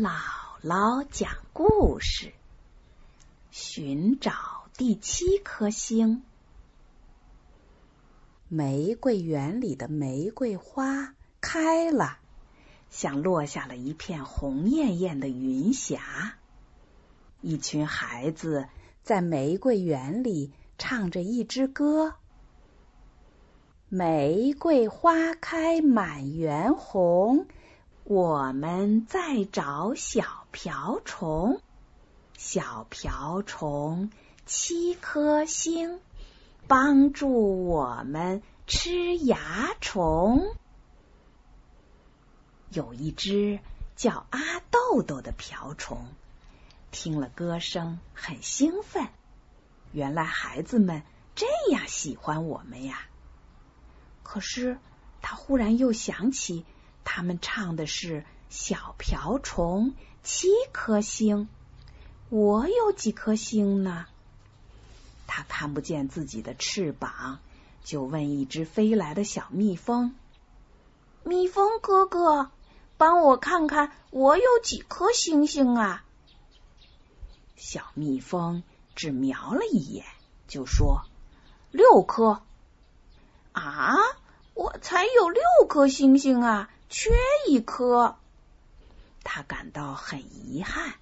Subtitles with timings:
[0.00, 0.12] 姥
[0.62, 2.32] 姥讲故事：
[3.50, 4.30] 寻找
[4.76, 6.22] 第七颗星。
[8.46, 12.18] 玫瑰园里的玫瑰花开了，
[12.90, 16.36] 像落下了一片红艳艳的云霞。
[17.40, 18.68] 一群孩子
[19.02, 22.14] 在玫瑰园里唱着一支歌：
[23.88, 27.48] 玫瑰花开满园红。
[28.10, 31.60] 我们在找小瓢虫，
[32.38, 34.10] 小瓢虫
[34.46, 36.00] 七颗星，
[36.66, 39.36] 帮助我们吃蚜
[39.82, 40.56] 虫。
[42.70, 43.60] 有一只
[43.94, 46.08] 叫阿豆豆的瓢虫，
[46.90, 49.08] 听了歌声很兴奋。
[49.92, 51.02] 原来孩子们
[51.34, 53.02] 这样喜欢我们呀！
[54.22, 54.78] 可是
[55.20, 56.64] 他忽然又想起。
[57.10, 61.48] 他们唱的是小瓢虫七颗星，
[62.28, 64.04] 我有几颗星呢？
[65.26, 67.38] 他看不见自己的翅膀，
[67.82, 70.14] 就问一只飞来的小蜜蜂
[71.24, 72.50] ：“蜜蜂哥哥，
[72.98, 76.04] 帮我看看我有几颗星星啊？”
[77.56, 78.62] 小蜜蜂
[78.94, 80.04] 只瞄了一眼，
[80.46, 81.06] 就说
[81.72, 82.42] ：“六颗。”
[83.52, 83.96] 啊，
[84.52, 86.68] 我才有六颗星星啊！
[86.88, 87.10] 缺
[87.46, 88.16] 一颗，
[89.22, 90.94] 他感到很遗憾。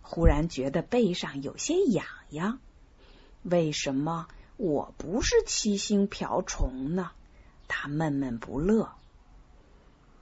[0.00, 2.58] 忽然觉得背上有些痒痒。
[3.42, 7.10] 为什么我不是七星瓢虫呢？
[7.68, 8.92] 他闷闷不乐。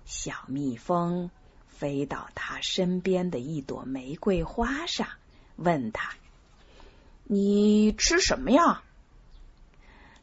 [0.05, 1.31] 小蜜蜂
[1.69, 5.09] 飞到他身边的一朵玫瑰花上，
[5.57, 6.15] 问他
[7.25, 8.83] ：“你吃什么呀？”“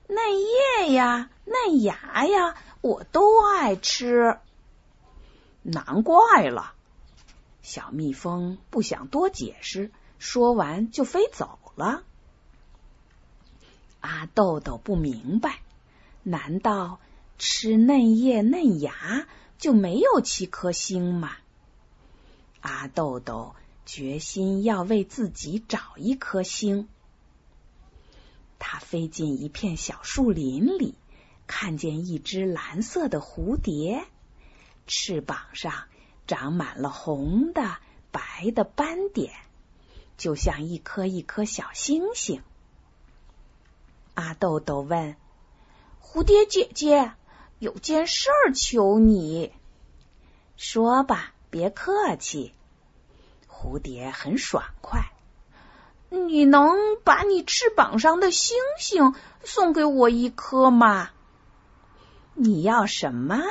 [0.08, 0.18] 嫩
[0.80, 4.40] 叶呀，嫩芽呀，我都爱吃。”
[5.70, 6.74] 难怪了，
[7.62, 12.04] 小蜜蜂不想多解释，说完就飞走了。
[14.00, 15.60] 阿豆豆不明白，
[16.24, 17.02] 难道
[17.38, 21.32] 吃嫩叶嫩芽就没有七颗星吗？
[22.62, 23.54] 阿豆豆
[23.86, 26.88] 决心要为自己找一颗星。
[28.58, 30.96] 他飞进一片小树林里，
[31.46, 34.06] 看见一只蓝色的蝴蝶。
[34.88, 35.74] 翅膀上
[36.26, 37.78] 长满了红的、
[38.12, 39.34] 白的斑点，
[40.18, 42.42] 就像一颗一颗小星星。
[44.16, 45.16] 阿豆豆问
[46.02, 47.12] ：“蝴蝶姐姐，
[47.60, 49.52] 有件事儿求你。
[50.58, 52.54] ”“说吧，别客气。”
[53.48, 55.12] 蝴蝶很爽快。
[56.10, 61.10] “你能把你翅膀上的星星送给我一颗吗
[62.34, 63.44] ？”“你要什么？”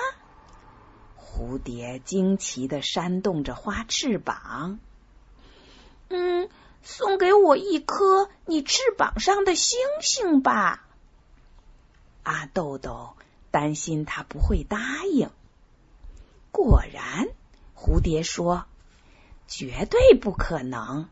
[1.36, 4.78] 蝴蝶惊奇的扇动着花翅膀，
[6.08, 6.48] 嗯，
[6.82, 10.86] 送给我一颗你翅膀上的星星吧。
[12.22, 13.16] 阿豆豆
[13.50, 15.28] 担心他不会答应。
[16.52, 17.28] 果然，
[17.76, 18.64] 蝴蝶说
[19.46, 21.06] ：“绝对不可能！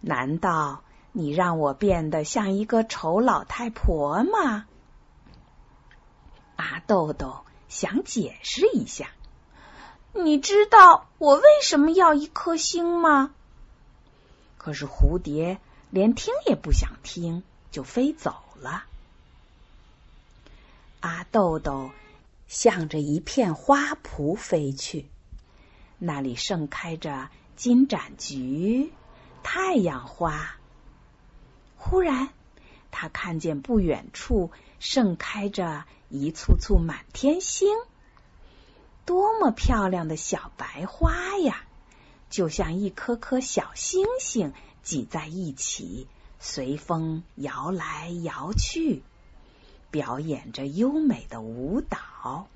[0.00, 0.82] 难道
[1.12, 4.66] 你让我变得像一个丑老太婆吗？”
[6.56, 9.10] 阿豆豆想解释一下。
[10.16, 13.34] 你知道我为什么要一颗星吗？
[14.56, 15.58] 可是蝴蝶
[15.90, 18.84] 连听也不想听，就飞走了。
[21.00, 21.90] 阿豆豆
[22.46, 25.06] 向着一片花圃飞去，
[25.98, 28.92] 那里盛开着金盏菊、
[29.42, 30.56] 太阳花。
[31.76, 32.30] 忽然，
[32.90, 37.68] 他看见不远处盛开着一簇簇满天星。
[39.06, 41.64] 多么漂亮的小白花呀！
[42.30, 46.08] 就像一颗颗小星星挤在一起，
[46.40, 49.02] 随风摇来摇去，
[49.90, 52.48] 表演着优美的舞蹈。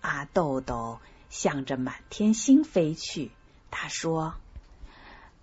[0.00, 0.98] 阿豆豆
[1.30, 3.30] 向着满天星飞去，
[3.70, 4.34] 他说：“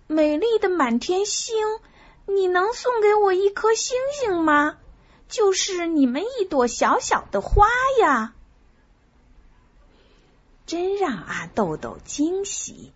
[0.06, 1.56] 美丽的满天星，
[2.26, 4.76] 你能送给我一颗星星吗？
[5.28, 7.66] 就是你们一朵小小的花
[8.00, 8.34] 呀！”
[10.66, 12.92] 真让阿豆豆惊喜！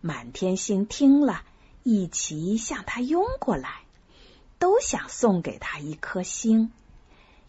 [0.00, 1.44] 满天星听了
[1.82, 3.82] 一齐向他拥过来，
[4.58, 6.72] 都想送给他一颗星。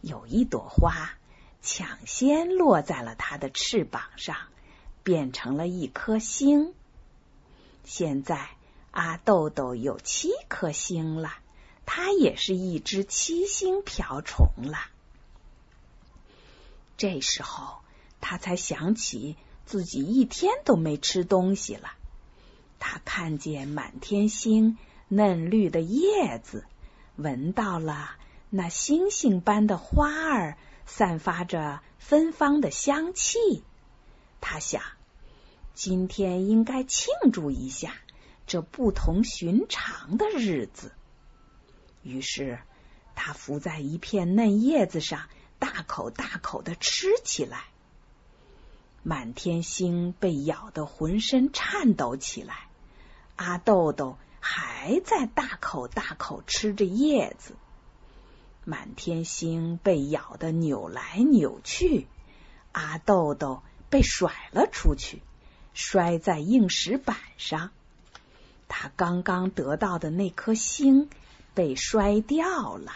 [0.02, 1.14] 有一朵花
[1.62, 4.36] 抢先落在了他的翅膀上，
[5.04, 6.74] 变成了一颗星。
[7.86, 8.50] 现在
[8.92, 11.34] 阿豆豆有七颗星了，
[11.86, 14.78] 他也是一只七星瓢虫了。
[16.98, 17.78] 这时候
[18.20, 19.38] 他才想起。
[19.72, 21.94] 自己一天都没吃东西了。
[22.78, 24.78] 他看见满天星
[25.08, 26.66] 嫩绿的叶子，
[27.16, 28.18] 闻到了
[28.50, 33.64] 那星星般的花儿散发着芬芳的香气。
[34.42, 34.84] 他想，
[35.74, 37.94] 今天应该庆祝一下
[38.46, 40.92] 这不同寻常的日子。
[42.04, 42.60] 于是，
[43.16, 45.30] 他伏在一片嫩叶子上，
[45.60, 47.71] 大口大口的吃起来。
[49.04, 52.68] 满天星被咬得浑身颤抖起来，
[53.36, 57.56] 阿豆豆还在大口大口吃着叶子。
[58.64, 62.06] 满天星被咬得扭来扭去，
[62.72, 65.24] 阿豆豆被甩了出去，
[65.74, 67.72] 摔在硬石板上。
[68.68, 71.10] 他刚刚得到的那颗星
[71.56, 72.94] 被摔掉了。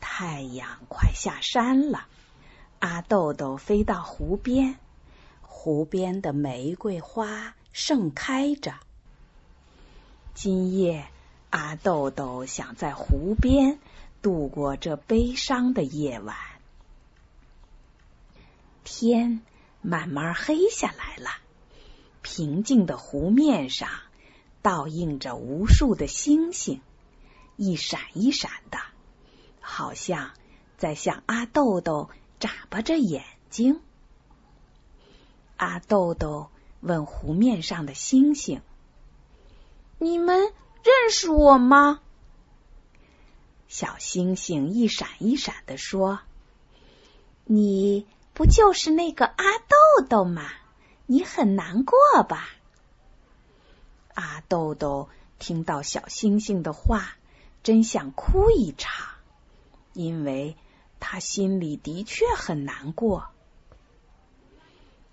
[0.00, 2.08] 太阳快下山了。
[2.84, 4.78] 阿豆豆飞到湖边，
[5.40, 8.74] 湖边的玫瑰花盛开着。
[10.34, 11.08] 今夜，
[11.48, 13.78] 阿豆豆想在湖边
[14.20, 16.36] 度过这悲伤的夜晚。
[18.84, 19.40] 天
[19.80, 21.30] 慢慢黑下来了，
[22.20, 23.88] 平静的湖面上
[24.60, 26.82] 倒映着无数的星星，
[27.56, 28.76] 一闪一闪的，
[29.62, 30.32] 好像
[30.76, 32.10] 在向阿豆豆。
[32.44, 33.80] 眨巴着眼睛，
[35.56, 36.50] 阿豆豆
[36.80, 38.60] 问湖面上的星星
[39.96, 40.52] ：“你们
[40.82, 42.02] 认识我吗？”
[43.66, 46.20] 小星星一闪一闪的说
[47.48, 50.46] ：“你不就是那个阿豆豆吗？
[51.06, 52.46] 你很难过吧？”
[54.12, 55.08] 阿豆豆
[55.38, 57.16] 听到小星星的话，
[57.62, 59.06] 真想哭一场，
[59.94, 60.58] 因为。
[61.06, 63.26] 他心里的确很难过。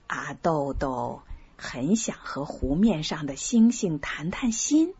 [0.08, 1.22] 阿豆豆
[1.58, 4.96] 很想和湖面上的星星谈谈心，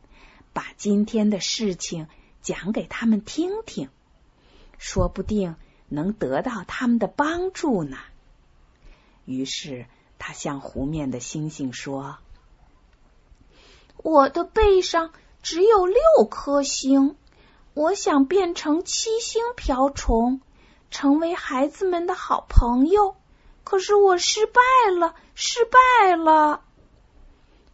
[0.52, 2.08] 把今天的事情
[2.42, 3.88] 讲给他们听听，
[4.78, 5.56] 说不定
[5.88, 7.98] 能得到他们的帮助呢。
[9.24, 9.86] 于是
[10.20, 12.18] 他向湖面的星星说
[13.96, 15.96] ：“我的背上只有六
[16.30, 17.16] 颗星，
[17.74, 20.42] 我想变成七星瓢虫。”
[20.92, 23.16] 成为孩子们的好朋友，
[23.64, 24.62] 可是我失败
[25.00, 26.62] 了，失败了。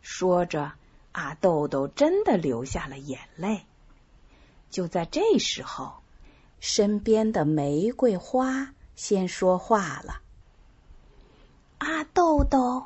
[0.01, 0.71] 说着，
[1.11, 3.65] 阿豆豆真的流下了眼泪。
[4.69, 5.95] 就在这时候，
[6.59, 10.21] 身边的玫瑰花先说话了
[11.79, 12.85] ：“阿豆豆，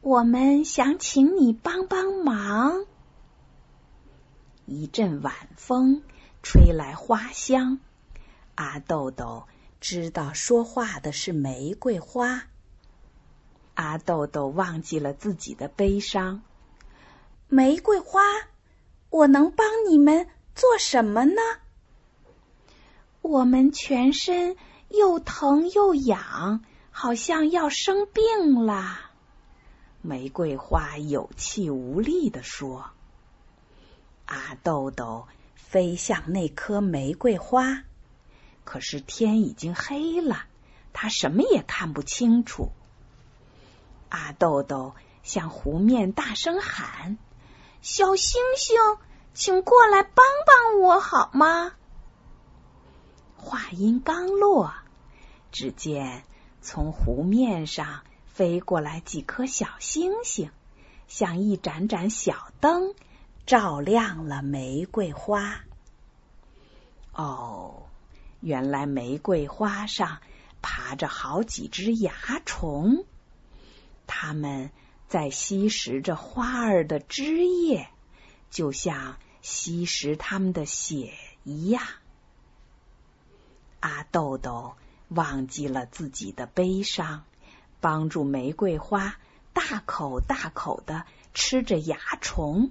[0.00, 2.86] 我们想请你帮帮忙。”
[4.66, 6.02] 一阵晚风
[6.42, 7.80] 吹来花香。
[8.58, 9.46] 阿豆豆
[9.80, 12.42] 知道说话的是玫瑰花。
[13.74, 16.42] 阿豆豆忘记了自己的悲伤。
[17.46, 18.20] 玫瑰花，
[19.10, 20.26] 我能帮你们
[20.56, 21.40] 做什么呢？
[23.22, 24.56] 我们全身
[24.88, 28.98] 又疼又痒，好像要生病了。
[30.02, 32.90] 玫瑰花有气无力地说。
[34.26, 37.84] 阿豆豆飞向那棵玫瑰花。
[38.68, 40.44] 可是天已经黑了，
[40.92, 42.68] 他什么也看不清楚。
[44.10, 47.16] 阿豆豆向湖面大声喊
[47.80, 48.76] ：“小星星，
[49.32, 51.72] 请过来帮帮我好吗？”
[53.38, 54.74] 话音刚落，
[55.50, 56.24] 只见
[56.60, 60.50] 从湖面上飞过来几颗小星星，
[61.06, 62.94] 像一盏盏小灯，
[63.46, 65.62] 照亮了玫瑰花。
[67.14, 67.87] 哦。
[68.40, 70.20] 原来玫瑰花上
[70.62, 72.12] 爬着好几只蚜
[72.44, 73.04] 虫，
[74.06, 74.70] 它们
[75.08, 77.88] 在吸食着花儿的汁液，
[78.50, 81.82] 就像吸食它们的血一样。
[83.80, 84.74] 阿豆豆
[85.08, 87.24] 忘记了自己的悲伤，
[87.80, 89.16] 帮助玫瑰花
[89.52, 91.04] 大口大口的
[91.34, 92.70] 吃着蚜虫，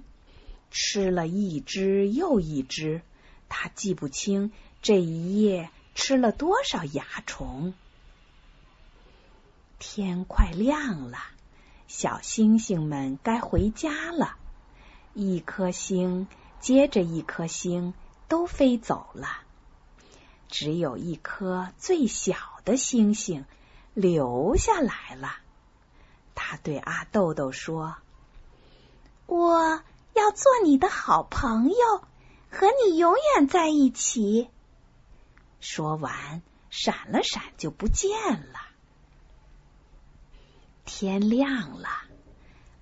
[0.70, 3.02] 吃了一只又一只，
[3.48, 4.52] 他记不清。
[4.80, 7.74] 这一夜吃了多少蚜虫？
[9.78, 11.18] 天快亮了，
[11.88, 14.36] 小星星们该回家了。
[15.14, 16.28] 一颗星
[16.60, 17.92] 接着一颗星
[18.28, 19.28] 都飞走了，
[20.48, 23.44] 只有一颗最小的星星
[23.94, 25.36] 留下来了。
[26.36, 27.96] 他对阿豆豆说
[29.26, 29.82] ：“我
[30.14, 32.04] 要做你的好朋友，
[32.50, 34.48] 和你永远在一起。”
[35.60, 38.60] 说完，闪了闪就不见了。
[40.84, 41.88] 天亮了。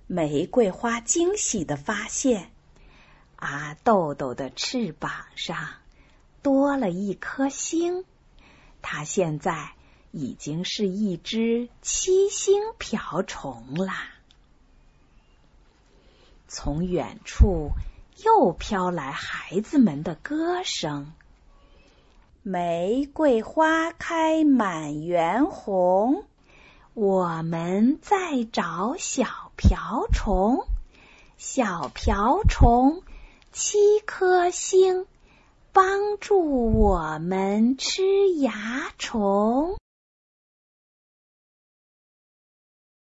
[0.09, 2.49] 玫瑰花惊喜的发现，
[3.35, 5.67] 阿豆豆的翅膀上
[6.41, 8.05] 多了一颗星。
[8.81, 9.73] 它现在
[10.11, 14.13] 已经是一只七星瓢虫啦。
[16.47, 17.71] 从远处
[18.23, 21.11] 又飘来孩子们的歌声
[22.49, 26.23] ：“玫瑰花开满园红，
[26.93, 30.65] 我们在找小瓢虫。
[31.37, 33.03] 小瓢虫，
[33.51, 35.05] 七颗星。”
[35.73, 38.49] 帮助我们吃蚜
[38.97, 39.75] 虫。